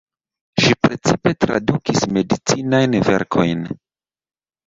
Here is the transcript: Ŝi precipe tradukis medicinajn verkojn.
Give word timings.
Ŝi 0.61 0.71
precipe 0.85 1.33
tradukis 1.43 2.01
medicinajn 2.17 2.97
verkojn. 3.09 3.61